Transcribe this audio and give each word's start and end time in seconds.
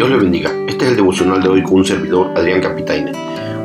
Dios 0.00 0.08
le 0.08 0.16
bendiga. 0.16 0.50
Este 0.66 0.86
es 0.86 0.92
el 0.92 0.96
devocional 0.96 1.42
de 1.42 1.48
hoy 1.50 1.62
con 1.62 1.74
un 1.74 1.84
servidor, 1.84 2.30
Adrián 2.34 2.62
Capitaine. 2.62 3.12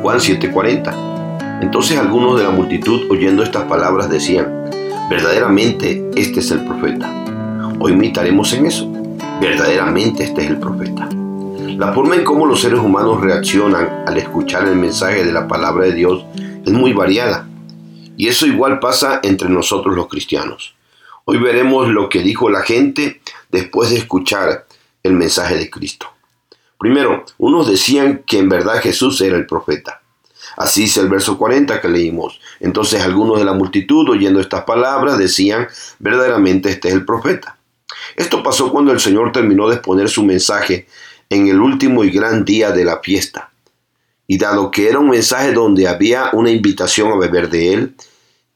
Juan 0.02 0.20
7:40. 0.20 1.62
Entonces 1.62 1.96
algunos 1.96 2.36
de 2.36 2.44
la 2.44 2.50
multitud 2.50 3.10
oyendo 3.10 3.42
estas 3.42 3.64
palabras 3.64 4.10
decían, 4.10 4.68
verdaderamente 5.08 6.10
este 6.14 6.40
es 6.40 6.50
el 6.50 6.62
profeta. 6.66 7.10
Hoy 7.78 7.96
meditaremos 7.96 8.52
en 8.52 8.66
eso. 8.66 8.86
Verdaderamente 9.40 10.24
este 10.24 10.42
es 10.42 10.50
el 10.50 10.58
profeta. 10.58 11.08
La 11.78 11.94
forma 11.94 12.16
en 12.16 12.24
cómo 12.24 12.44
los 12.44 12.60
seres 12.60 12.80
humanos 12.80 13.22
reaccionan 13.22 14.04
al 14.06 14.18
escuchar 14.18 14.68
el 14.68 14.76
mensaje 14.76 15.24
de 15.24 15.32
la 15.32 15.48
palabra 15.48 15.86
de 15.86 15.94
Dios 15.94 16.26
es 16.66 16.70
muy 16.70 16.92
variada. 16.92 17.48
Y 18.18 18.28
eso 18.28 18.44
igual 18.44 18.78
pasa 18.78 19.20
entre 19.22 19.48
nosotros 19.48 19.96
los 19.96 20.06
cristianos. 20.06 20.74
Hoy 21.24 21.38
veremos 21.38 21.88
lo 21.88 22.10
que 22.10 22.22
dijo 22.22 22.50
la 22.50 22.60
gente 22.60 23.22
después 23.50 23.88
de 23.88 23.96
escuchar 23.96 24.66
el 25.02 25.14
mensaje 25.14 25.56
de 25.56 25.70
Cristo. 25.70 26.08
Primero, 26.78 27.24
unos 27.38 27.68
decían 27.68 28.22
que 28.26 28.38
en 28.38 28.48
verdad 28.48 28.80
Jesús 28.80 29.20
era 29.20 29.36
el 29.36 29.46
profeta. 29.46 30.02
Así 30.56 30.82
dice 30.82 31.00
el 31.00 31.08
verso 31.08 31.36
40 31.38 31.80
que 31.80 31.88
leímos. 31.88 32.40
Entonces 32.60 33.02
algunos 33.02 33.38
de 33.38 33.44
la 33.44 33.52
multitud, 33.52 34.08
oyendo 34.08 34.40
estas 34.40 34.64
palabras, 34.64 35.18
decían, 35.18 35.68
verdaderamente 35.98 36.70
este 36.70 36.88
es 36.88 36.94
el 36.94 37.04
profeta. 37.04 37.58
Esto 38.16 38.42
pasó 38.42 38.70
cuando 38.70 38.92
el 38.92 39.00
Señor 39.00 39.32
terminó 39.32 39.68
de 39.68 39.76
exponer 39.76 40.08
su 40.08 40.24
mensaje 40.24 40.86
en 41.28 41.48
el 41.48 41.60
último 41.60 42.04
y 42.04 42.10
gran 42.10 42.44
día 42.44 42.70
de 42.70 42.84
la 42.84 43.00
fiesta. 43.00 43.50
Y 44.26 44.38
dado 44.38 44.70
que 44.70 44.88
era 44.88 44.98
un 44.98 45.10
mensaje 45.10 45.52
donde 45.52 45.88
había 45.88 46.30
una 46.32 46.50
invitación 46.50 47.12
a 47.12 47.16
beber 47.16 47.50
de 47.50 47.74
él 47.74 47.94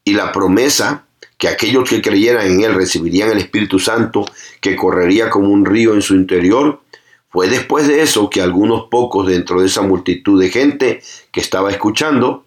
y 0.04 0.14
la 0.14 0.32
promesa 0.32 1.04
que 1.36 1.48
aquellos 1.48 1.88
que 1.88 2.02
creyeran 2.02 2.46
en 2.46 2.62
él 2.62 2.74
recibirían 2.74 3.30
el 3.30 3.38
Espíritu 3.38 3.78
Santo 3.78 4.24
que 4.60 4.76
correría 4.76 5.30
como 5.30 5.48
un 5.48 5.64
río 5.64 5.94
en 5.94 6.02
su 6.02 6.14
interior, 6.14 6.82
fue 7.30 7.48
después 7.48 7.86
de 7.86 8.02
eso 8.02 8.28
que 8.28 8.42
algunos 8.42 8.88
pocos 8.90 9.28
dentro 9.28 9.60
de 9.60 9.66
esa 9.66 9.82
multitud 9.82 10.40
de 10.40 10.50
gente 10.50 11.02
que 11.30 11.40
estaba 11.40 11.70
escuchando, 11.70 12.44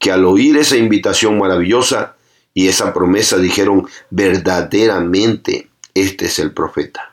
que 0.00 0.10
al 0.10 0.24
oír 0.24 0.56
esa 0.56 0.76
invitación 0.76 1.38
maravillosa 1.38 2.16
y 2.52 2.66
esa 2.66 2.92
promesa 2.92 3.38
dijeron 3.38 3.86
verdaderamente, 4.10 5.70
este 5.94 6.26
es 6.26 6.40
el 6.40 6.52
profeta. 6.52 7.12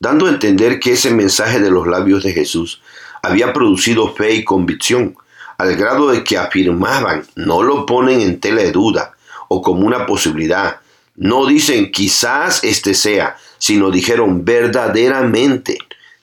Dando 0.00 0.26
a 0.26 0.30
entender 0.30 0.80
que 0.80 0.92
ese 0.92 1.10
mensaje 1.10 1.60
de 1.60 1.70
los 1.70 1.86
labios 1.86 2.24
de 2.24 2.32
Jesús 2.32 2.82
había 3.22 3.52
producido 3.52 4.12
fe 4.12 4.34
y 4.34 4.44
convicción, 4.44 5.16
al 5.58 5.76
grado 5.76 6.10
de 6.10 6.24
que 6.24 6.36
afirmaban, 6.36 7.24
no 7.36 7.62
lo 7.62 7.86
ponen 7.86 8.20
en 8.20 8.40
tela 8.40 8.62
de 8.62 8.72
duda 8.72 9.14
o 9.48 9.62
como 9.62 9.86
una 9.86 10.06
posibilidad, 10.06 10.80
no 11.14 11.46
dicen 11.46 11.92
quizás 11.92 12.64
este 12.64 12.94
sea, 12.94 13.36
sino 13.58 13.90
dijeron 13.90 14.44
verdaderamente 14.44 15.78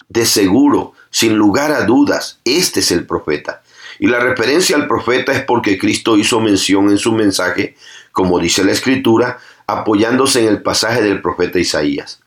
de 0.10 0.26
seguro, 0.26 0.94
sin 1.10 1.36
lugar 1.36 1.72
a 1.72 1.86
dudas, 1.86 2.40
este 2.46 2.80
es 2.80 2.92
el 2.92 3.06
profeta. 3.06 3.62
Y 4.00 4.08
la 4.08 4.20
referencia 4.20 4.76
al 4.76 4.88
profeta 4.88 5.32
es 5.32 5.44
porque 5.44 5.78
Cristo 5.78 6.18
hizo 6.18 6.40
mención 6.40 6.90
en 6.90 6.98
su 6.98 7.12
mensaje, 7.12 7.76
como 8.12 8.40
dice 8.40 8.64
la 8.64 8.72
escritura, 8.72 9.40
apoyándose 9.68 10.42
en 10.42 10.48
el 10.48 10.62
pasaje 10.62 11.02
del 11.02 11.22
profeta 11.22 11.60
Isaías. 11.60 12.20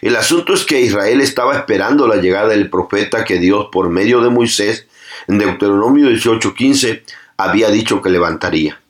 El 0.00 0.16
asunto 0.16 0.54
es 0.54 0.64
que 0.64 0.80
Israel 0.80 1.20
estaba 1.20 1.54
esperando 1.54 2.06
la 2.06 2.16
llegada 2.16 2.48
del 2.48 2.70
profeta 2.70 3.24
que 3.24 3.38
Dios 3.38 3.68
por 3.70 3.88
medio 3.88 4.20
de 4.20 4.30
Moisés 4.30 4.86
en 5.28 5.38
Deuteronomio 5.38 6.08
18:15 6.08 7.02
había 7.36 7.70
dicho 7.70 8.02
que 8.02 8.10
levantaría. 8.10 8.80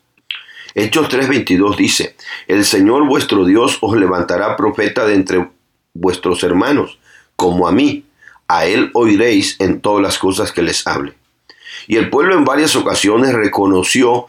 Hechos 0.75 1.07
3:22 1.09 1.75
dice, 1.75 2.15
El 2.47 2.65
Señor 2.65 3.05
vuestro 3.05 3.45
Dios 3.45 3.77
os 3.81 3.95
levantará 3.95 4.55
profeta 4.55 5.05
de 5.05 5.13
entre 5.13 5.49
vuestros 5.93 6.43
hermanos, 6.43 6.97
como 7.35 7.67
a 7.67 7.71
mí, 7.71 8.05
a 8.57 8.65
él 8.67 8.91
oiréis 8.93 9.55
en 9.59 9.81
todas 9.81 10.01
las 10.01 10.17
cosas 10.17 10.51
que 10.51 10.61
les 10.61 10.85
hable. 10.85 11.13
Y 11.87 11.97
el 11.97 12.09
pueblo 12.09 12.35
en 12.35 12.45
varias 12.45 12.75
ocasiones 12.75 13.33
reconoció 13.33 14.27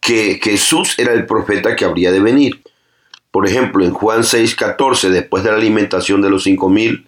que 0.00 0.40
Jesús 0.42 0.98
era 0.98 1.12
el 1.12 1.26
profeta 1.26 1.76
que 1.76 1.84
habría 1.84 2.10
de 2.10 2.20
venir. 2.20 2.62
Por 3.30 3.46
ejemplo, 3.46 3.84
en 3.84 3.92
Juan 3.92 4.22
6:14, 4.22 5.10
después 5.10 5.44
de 5.44 5.50
la 5.50 5.56
alimentación 5.56 6.22
de 6.22 6.30
los 6.30 6.44
cinco 6.44 6.70
mil, 6.70 7.06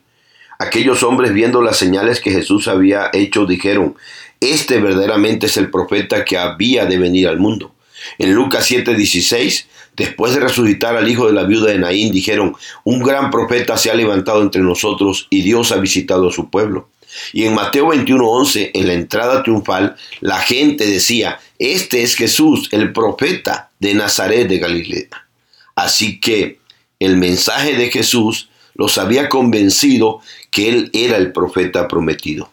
aquellos 0.58 1.02
hombres 1.02 1.32
viendo 1.32 1.62
las 1.62 1.78
señales 1.78 2.20
que 2.20 2.32
Jesús 2.32 2.68
había 2.68 3.10
hecho 3.12 3.46
dijeron, 3.46 3.96
este 4.40 4.78
verdaderamente 4.78 5.46
es 5.46 5.56
el 5.56 5.70
profeta 5.70 6.24
que 6.24 6.36
había 6.36 6.84
de 6.84 6.98
venir 6.98 7.28
al 7.28 7.38
mundo. 7.38 7.74
En 8.18 8.34
Lucas 8.34 8.70
7:16, 8.70 9.66
después 9.98 10.32
de 10.32 10.40
resucitar 10.40 10.96
al 10.96 11.08
hijo 11.08 11.26
de 11.26 11.32
la 11.32 11.42
viuda 11.42 11.72
de 11.72 11.78
Naín, 11.78 12.12
dijeron, 12.12 12.54
un 12.84 13.00
gran 13.00 13.30
profeta 13.30 13.76
se 13.76 13.90
ha 13.90 13.94
levantado 13.94 14.40
entre 14.40 14.62
nosotros 14.62 15.26
y 15.28 15.42
Dios 15.42 15.72
ha 15.72 15.76
visitado 15.76 16.28
a 16.28 16.32
su 16.32 16.48
pueblo. 16.48 16.88
Y 17.32 17.44
en 17.44 17.54
Mateo 17.54 17.88
21:11, 17.88 18.70
en 18.74 18.86
la 18.86 18.92
entrada 18.92 19.42
triunfal, 19.42 19.96
la 20.20 20.38
gente 20.40 20.86
decía, 20.86 21.40
este 21.58 22.02
es 22.02 22.14
Jesús, 22.14 22.68
el 22.70 22.92
profeta 22.92 23.70
de 23.78 23.94
Nazaret 23.94 24.48
de 24.48 24.58
Galilea. 24.58 25.26
Así 25.74 26.20
que 26.20 26.60
el 26.98 27.16
mensaje 27.16 27.74
de 27.76 27.90
Jesús 27.90 28.50
los 28.74 28.98
había 28.98 29.28
convencido 29.28 30.20
que 30.50 30.68
él 30.68 30.90
era 30.92 31.16
el 31.16 31.32
profeta 31.32 31.88
prometido. 31.88 32.50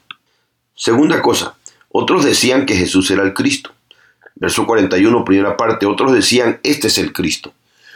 Segunda 0.75 1.21
cosa, 1.21 1.55
otros 1.89 2.25
decían 2.25 2.65
que 2.65 2.75
Jesús 2.75 3.11
era 3.11 3.23
el 3.23 3.33
Cristo. 3.33 3.74
Verso 4.35 4.65
41, 4.65 5.23
primera 5.23 5.55
parte, 5.55 5.85
otros 5.85 6.13
decían, 6.13 6.59
este 6.63 6.87
es 6.87 6.97
el 6.97 7.13
Cristo. 7.13 7.53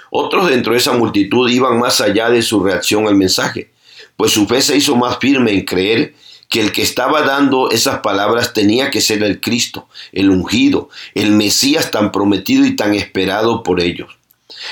Otros 0.10 0.50
dentro 0.50 0.72
de 0.74 0.80
esa 0.80 0.94
multitud 0.94 1.50
iban 1.50 1.80
más 1.80 2.02
allá 2.02 2.30
de 2.30 2.42
su 2.42 2.64
reacción 2.64 3.08
al 3.08 3.16
mensaje, 3.16 3.72
pues 4.16 4.32
su 4.32 4.48
fe 4.48 4.62
se 4.62 4.76
hizo 4.76 4.96
más 4.96 5.18
firme 5.20 5.52
en 5.52 5.66
creer 5.66 6.14
que 6.50 6.62
el 6.62 6.72
que 6.72 6.82
estaba 6.82 7.22
dando 7.22 7.70
esas 7.70 8.00
palabras 8.00 8.54
tenía 8.54 8.90
que 8.90 9.02
ser 9.02 9.22
el 9.24 9.40
Cristo, 9.40 9.88
el 10.12 10.32
ungido, 10.32 10.90
el 11.14 11.32
Mesías 11.32 11.92
tan 11.92 12.12
prometido 12.12 12.66
y 12.66 12.76
tan 12.76 12.96
esperado 12.96 13.62
por 13.62 13.80
ellos. 13.80 14.18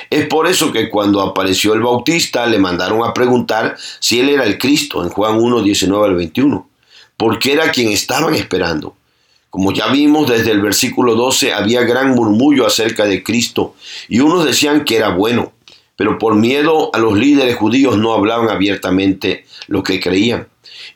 Es 0.10 0.26
por 0.28 0.48
eso 0.48 0.72
que 0.72 0.90
cuando 0.90 1.22
apareció 1.22 1.74
el 1.74 1.82
Bautista 1.82 2.48
le 2.48 2.58
mandaron 2.58 3.08
a 3.08 3.14
preguntar 3.14 3.78
si 4.00 4.20
él 4.20 4.30
era 4.30 4.44
el 4.44 4.58
Cristo 4.58 5.04
en 5.04 5.10
Juan 5.10 5.36
1, 5.40 5.62
19 5.62 6.06
al 6.06 6.16
21, 6.16 6.68
porque 7.16 7.54
era 7.54 7.72
quien 7.72 7.92
estaban 7.92 8.34
esperando. 8.34 8.97
Como 9.50 9.72
ya 9.72 9.88
vimos 9.88 10.30
desde 10.30 10.52
el 10.52 10.62
versículo 10.62 11.16
12, 11.16 11.54
había 11.54 11.82
gran 11.82 12.12
murmullo 12.12 12.66
acerca 12.66 13.06
de 13.06 13.24
Cristo 13.24 13.76
y 14.10 14.20
unos 14.20 14.46
decían 14.46 14.84
que 14.84 14.98
era 14.98 15.10
bueno, 15.10 15.54
pero 15.96 16.20
por 16.20 16.36
miedo 16.36 16.92
a 16.94 17.00
los 17.00 17.18
líderes 17.18 17.56
judíos 17.56 17.98
no 17.98 18.14
hablaban 18.14 18.50
abiertamente 18.50 19.46
lo 19.68 19.84
que 19.84 20.00
creían. 20.00 20.48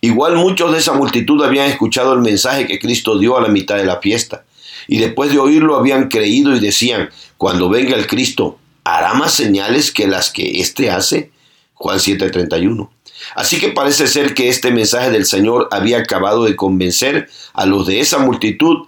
Igual 0.01 0.35
muchos 0.35 0.71
de 0.71 0.79
esa 0.79 0.93
multitud 0.93 1.43
habían 1.43 1.67
escuchado 1.67 2.13
el 2.13 2.19
mensaje 2.19 2.67
que 2.67 2.79
Cristo 2.79 3.17
dio 3.17 3.37
a 3.37 3.41
la 3.41 3.47
mitad 3.47 3.77
de 3.77 3.85
la 3.85 3.99
fiesta 3.99 4.43
y 4.87 4.99
después 4.99 5.31
de 5.31 5.39
oírlo 5.39 5.75
habían 5.75 6.09
creído 6.09 6.55
y 6.55 6.59
decían, 6.59 7.09
cuando 7.37 7.69
venga 7.69 7.95
el 7.95 8.07
Cristo, 8.07 8.59
¿hará 8.83 9.13
más 9.13 9.33
señales 9.33 9.91
que 9.91 10.07
las 10.07 10.31
que 10.31 10.59
éste 10.59 10.89
hace? 10.91 11.31
Juan 11.73 11.99
7:31. 11.99 12.89
Así 13.35 13.59
que 13.59 13.69
parece 13.69 14.07
ser 14.07 14.33
que 14.33 14.49
este 14.49 14.71
mensaje 14.71 15.11
del 15.11 15.25
Señor 15.25 15.67
había 15.71 15.99
acabado 15.99 16.45
de 16.45 16.55
convencer 16.55 17.29
a 17.53 17.65
los 17.65 17.87
de 17.87 17.99
esa 17.99 18.19
multitud 18.19 18.87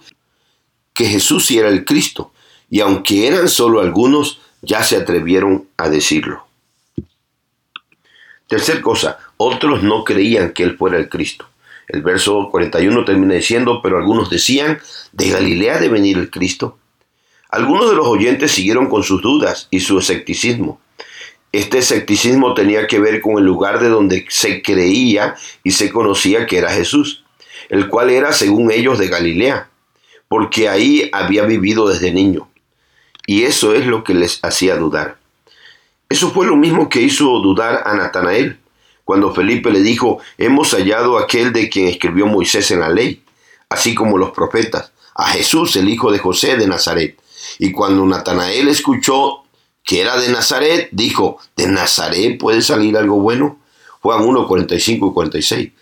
que 0.92 1.06
Jesús 1.06 1.50
era 1.50 1.68
el 1.68 1.84
Cristo, 1.84 2.32
y 2.70 2.80
aunque 2.80 3.26
eran 3.26 3.48
solo 3.48 3.80
algunos, 3.80 4.40
ya 4.62 4.82
se 4.82 4.96
atrevieron 4.96 5.68
a 5.76 5.88
decirlo. 5.88 6.46
Tercer 8.46 8.80
cosa, 8.80 9.18
otros 9.36 9.82
no 9.82 10.04
creían 10.04 10.52
que 10.52 10.62
Él 10.62 10.76
fuera 10.76 10.96
el 10.98 11.08
Cristo. 11.08 11.46
El 11.88 12.02
verso 12.02 12.48
41 12.50 13.04
termina 13.04 13.34
diciendo, 13.34 13.80
pero 13.82 13.98
algunos 13.98 14.30
decían, 14.30 14.78
¿de 15.12 15.30
Galilea 15.30 15.78
de 15.78 15.88
venir 15.88 16.18
el 16.18 16.30
Cristo? 16.30 16.78
Algunos 17.50 17.90
de 17.90 17.96
los 17.96 18.06
oyentes 18.06 18.52
siguieron 18.52 18.88
con 18.88 19.02
sus 19.02 19.22
dudas 19.22 19.68
y 19.70 19.80
su 19.80 19.98
escepticismo. 19.98 20.80
Este 21.54 21.78
escepticismo 21.78 22.52
tenía 22.52 22.88
que 22.88 22.98
ver 22.98 23.20
con 23.20 23.38
el 23.38 23.44
lugar 23.44 23.78
de 23.78 23.88
donde 23.88 24.26
se 24.28 24.60
creía 24.60 25.36
y 25.62 25.70
se 25.70 25.92
conocía 25.92 26.46
que 26.46 26.58
era 26.58 26.72
Jesús, 26.72 27.22
el 27.68 27.88
cual 27.88 28.10
era, 28.10 28.32
según 28.32 28.72
ellos, 28.72 28.98
de 28.98 29.06
Galilea, 29.06 29.68
porque 30.26 30.68
ahí 30.68 31.08
había 31.12 31.44
vivido 31.44 31.88
desde 31.88 32.10
niño. 32.10 32.48
Y 33.24 33.44
eso 33.44 33.72
es 33.72 33.86
lo 33.86 34.02
que 34.02 34.14
les 34.14 34.40
hacía 34.42 34.74
dudar. 34.74 35.18
Eso 36.08 36.32
fue 36.32 36.44
lo 36.44 36.56
mismo 36.56 36.88
que 36.88 37.02
hizo 37.02 37.26
dudar 37.38 37.84
a 37.86 37.94
Natanael, 37.94 38.58
cuando 39.04 39.32
Felipe 39.32 39.70
le 39.70 39.80
dijo, 39.80 40.18
hemos 40.38 40.72
hallado 40.72 41.18
aquel 41.18 41.52
de 41.52 41.68
quien 41.68 41.86
escribió 41.86 42.26
Moisés 42.26 42.72
en 42.72 42.80
la 42.80 42.88
ley, 42.88 43.22
así 43.68 43.94
como 43.94 44.18
los 44.18 44.32
profetas, 44.32 44.90
a 45.14 45.28
Jesús, 45.28 45.76
el 45.76 45.88
hijo 45.88 46.10
de 46.10 46.18
José 46.18 46.56
de 46.56 46.66
Nazaret. 46.66 47.16
Y 47.60 47.70
cuando 47.70 48.04
Natanael 48.04 48.66
escuchó 48.66 49.43
que 49.84 50.00
era 50.00 50.16
de 50.16 50.30
Nazaret, 50.30 50.88
dijo, 50.92 51.38
¿de 51.56 51.68
Nazaret 51.68 52.38
puede 52.38 52.62
salir 52.62 52.96
algo 52.96 53.20
bueno? 53.20 53.58
Juan 54.00 54.24
1, 54.24 54.48
45 54.48 55.06
y 55.06 55.12
46. 55.12 55.72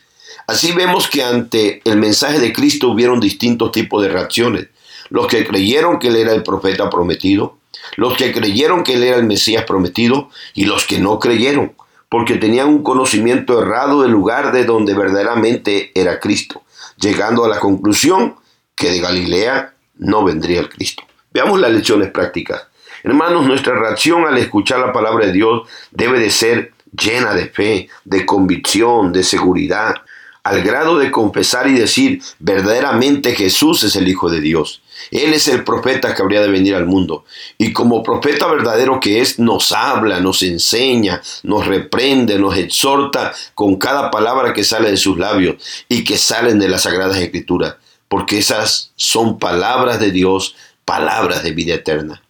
Así 0.46 0.72
vemos 0.72 1.08
que 1.08 1.22
ante 1.22 1.80
el 1.84 1.96
mensaje 1.96 2.40
de 2.40 2.52
Cristo 2.52 2.88
hubieron 2.88 3.20
distintos 3.20 3.72
tipos 3.72 4.02
de 4.02 4.08
reacciones. 4.08 4.68
Los 5.08 5.26
que 5.26 5.46
creyeron 5.46 5.98
que 5.98 6.08
él 6.08 6.16
era 6.16 6.32
el 6.32 6.42
profeta 6.42 6.90
prometido, 6.90 7.58
los 7.96 8.16
que 8.16 8.32
creyeron 8.32 8.82
que 8.82 8.94
él 8.94 9.04
era 9.04 9.16
el 9.16 9.24
Mesías 9.24 9.64
prometido 9.64 10.30
y 10.54 10.64
los 10.64 10.86
que 10.86 10.98
no 10.98 11.18
creyeron, 11.18 11.74
porque 12.08 12.36
tenían 12.36 12.68
un 12.68 12.82
conocimiento 12.82 13.60
errado 13.60 14.02
del 14.02 14.10
lugar 14.10 14.52
de 14.52 14.64
donde 14.64 14.94
verdaderamente 14.94 15.92
era 15.94 16.18
Cristo, 16.18 16.62
llegando 16.96 17.44
a 17.44 17.48
la 17.48 17.60
conclusión 17.60 18.36
que 18.74 18.90
de 18.90 19.00
Galilea 19.00 19.74
no 19.96 20.24
vendría 20.24 20.60
el 20.60 20.68
Cristo. 20.68 21.04
Veamos 21.32 21.60
las 21.60 21.72
lecciones 21.72 22.10
prácticas. 22.10 22.62
Hermanos, 23.02 23.46
nuestra 23.46 23.74
reacción 23.74 24.24
al 24.26 24.38
escuchar 24.38 24.78
la 24.78 24.92
palabra 24.92 25.26
de 25.26 25.32
Dios 25.32 25.68
debe 25.90 26.20
de 26.20 26.30
ser 26.30 26.72
llena 26.92 27.34
de 27.34 27.46
fe, 27.46 27.88
de 28.04 28.24
convicción, 28.26 29.12
de 29.12 29.24
seguridad, 29.24 29.96
al 30.44 30.62
grado 30.62 30.98
de 30.98 31.10
confesar 31.10 31.68
y 31.68 31.74
decir 31.74 32.20
verdaderamente 32.38 33.34
Jesús 33.34 33.84
es 33.84 33.96
el 33.96 34.08
Hijo 34.08 34.28
de 34.28 34.40
Dios. 34.40 34.82
Él 35.10 35.32
es 35.34 35.48
el 35.48 35.64
profeta 35.64 36.14
que 36.14 36.22
habría 36.22 36.42
de 36.42 36.48
venir 36.48 36.74
al 36.74 36.86
mundo. 36.86 37.24
Y 37.58 37.72
como 37.72 38.02
profeta 38.02 38.46
verdadero 38.46 39.00
que 39.00 39.20
es, 39.20 39.38
nos 39.38 39.72
habla, 39.72 40.20
nos 40.20 40.42
enseña, 40.42 41.22
nos 41.42 41.66
reprende, 41.66 42.38
nos 42.38 42.56
exhorta 42.56 43.32
con 43.54 43.76
cada 43.76 44.10
palabra 44.10 44.52
que 44.52 44.64
sale 44.64 44.90
de 44.90 44.96
sus 44.96 45.18
labios 45.18 45.56
y 45.88 46.04
que 46.04 46.18
salen 46.18 46.58
de 46.58 46.68
las 46.68 46.82
Sagradas 46.82 47.18
Escrituras. 47.18 47.76
Porque 48.08 48.38
esas 48.38 48.92
son 48.96 49.38
palabras 49.38 50.00
de 50.00 50.10
Dios, 50.10 50.56
palabras 50.84 51.42
de 51.42 51.52
vida 51.52 51.74
eterna. 51.74 52.22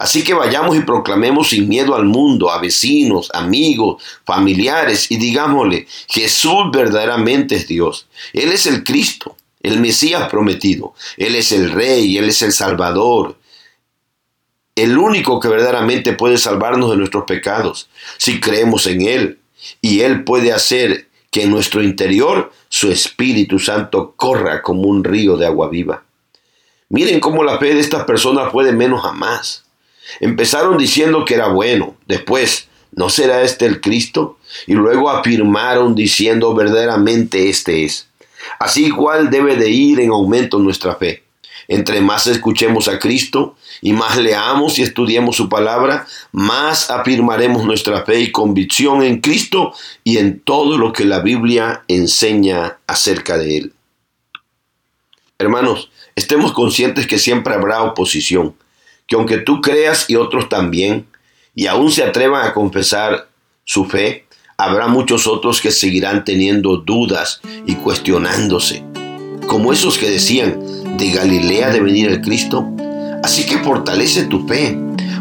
Así 0.00 0.24
que 0.24 0.32
vayamos 0.32 0.78
y 0.78 0.80
proclamemos 0.80 1.50
sin 1.50 1.68
miedo 1.68 1.94
al 1.94 2.06
mundo, 2.06 2.50
a 2.50 2.58
vecinos, 2.58 3.28
amigos, 3.34 4.02
familiares 4.24 5.10
y 5.10 5.18
digámosle, 5.18 5.86
Jesús 6.08 6.70
verdaderamente 6.72 7.56
es 7.56 7.68
Dios. 7.68 8.06
Él 8.32 8.50
es 8.50 8.64
el 8.64 8.82
Cristo, 8.82 9.36
el 9.62 9.78
Mesías 9.78 10.26
prometido. 10.30 10.94
Él 11.18 11.34
es 11.34 11.52
el 11.52 11.70
Rey, 11.70 12.16
Él 12.16 12.30
es 12.30 12.40
el 12.40 12.52
Salvador. 12.52 13.36
El 14.74 14.96
único 14.96 15.38
que 15.38 15.48
verdaderamente 15.48 16.14
puede 16.14 16.38
salvarnos 16.38 16.90
de 16.92 16.96
nuestros 16.96 17.24
pecados, 17.24 17.90
si 18.16 18.40
creemos 18.40 18.86
en 18.86 19.02
Él. 19.02 19.38
Y 19.82 20.00
Él 20.00 20.24
puede 20.24 20.54
hacer 20.54 21.08
que 21.30 21.42
en 21.42 21.50
nuestro 21.50 21.82
interior 21.82 22.54
su 22.70 22.90
Espíritu 22.90 23.58
Santo 23.58 24.14
corra 24.16 24.62
como 24.62 24.88
un 24.88 25.04
río 25.04 25.36
de 25.36 25.44
agua 25.44 25.68
viva. 25.68 26.04
Miren 26.88 27.20
cómo 27.20 27.44
la 27.44 27.58
fe 27.58 27.74
de 27.74 27.80
estas 27.80 28.04
personas 28.04 28.50
puede 28.50 28.72
menos 28.72 29.04
a 29.04 29.12
más. 29.12 29.66
Empezaron 30.18 30.76
diciendo 30.76 31.24
que 31.24 31.34
era 31.34 31.48
bueno, 31.48 31.96
después, 32.06 32.68
¿no 32.92 33.08
será 33.08 33.42
este 33.42 33.66
el 33.66 33.80
Cristo? 33.80 34.38
Y 34.66 34.74
luego 34.74 35.10
afirmaron 35.10 35.94
diciendo 35.94 36.54
verdaderamente 36.54 37.48
este 37.48 37.84
es. 37.84 38.08
Así 38.58 38.86
igual 38.86 39.30
debe 39.30 39.56
de 39.56 39.70
ir 39.70 40.00
en 40.00 40.10
aumento 40.10 40.58
nuestra 40.58 40.96
fe. 40.96 41.22
Entre 41.68 42.00
más 42.00 42.26
escuchemos 42.26 42.88
a 42.88 42.98
Cristo 42.98 43.54
y 43.80 43.92
más 43.92 44.16
leamos 44.16 44.78
y 44.78 44.82
estudiemos 44.82 45.36
su 45.36 45.48
palabra, 45.48 46.06
más 46.32 46.90
afirmaremos 46.90 47.64
nuestra 47.64 48.02
fe 48.04 48.20
y 48.20 48.32
convicción 48.32 49.04
en 49.04 49.20
Cristo 49.20 49.72
y 50.02 50.18
en 50.18 50.40
todo 50.40 50.78
lo 50.78 50.92
que 50.92 51.04
la 51.04 51.20
Biblia 51.20 51.84
enseña 51.86 52.78
acerca 52.88 53.38
de 53.38 53.58
Él. 53.58 53.72
Hermanos, 55.38 55.90
estemos 56.16 56.52
conscientes 56.52 57.06
que 57.06 57.18
siempre 57.18 57.54
habrá 57.54 57.82
oposición 57.82 58.54
que 59.10 59.16
aunque 59.16 59.38
tú 59.38 59.60
creas 59.60 60.08
y 60.08 60.14
otros 60.14 60.48
también, 60.48 61.04
y 61.52 61.66
aún 61.66 61.90
se 61.90 62.04
atrevan 62.04 62.46
a 62.46 62.54
confesar 62.54 63.26
su 63.64 63.84
fe, 63.84 64.24
habrá 64.56 64.86
muchos 64.86 65.26
otros 65.26 65.60
que 65.60 65.72
seguirán 65.72 66.24
teniendo 66.24 66.76
dudas 66.76 67.40
y 67.66 67.74
cuestionándose, 67.74 68.84
como 69.48 69.72
esos 69.72 69.98
que 69.98 70.08
decían, 70.08 70.60
de 70.96 71.10
Galilea 71.10 71.70
de 71.70 71.80
venir 71.80 72.08
el 72.08 72.20
Cristo. 72.20 72.64
Así 73.24 73.46
que 73.46 73.58
fortalece 73.58 74.26
tu 74.26 74.46
fe, 74.46 74.78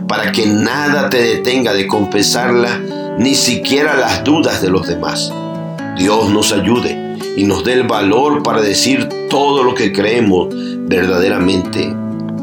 para 0.08 0.32
que 0.32 0.46
nada 0.46 1.10
te 1.10 1.24
detenga 1.24 1.74
de 1.74 1.88
confesarla, 1.88 2.78
ni 3.18 3.34
siquiera 3.34 3.98
las 3.98 4.24
dudas 4.24 4.62
de 4.62 4.70
los 4.70 4.88
demás. 4.88 5.34
Dios 5.98 6.30
nos 6.30 6.52
ayude 6.52 7.18
y 7.36 7.44
nos 7.44 7.64
dé 7.64 7.74
el 7.74 7.88
valor 7.88 8.44
para 8.44 8.62
decir 8.62 9.10
todo 9.32 9.64
lo 9.64 9.74
que 9.74 9.92
creemos 9.92 10.50
verdaderamente 10.52 11.92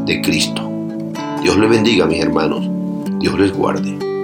de 0.06 0.20
Cristo. 0.20 0.65
Dios 1.42 1.56
les 1.58 1.68
bendiga, 1.68 2.06
mis 2.06 2.20
hermanos. 2.20 2.68
Dios 3.18 3.38
les 3.38 3.52
guarde. 3.52 4.15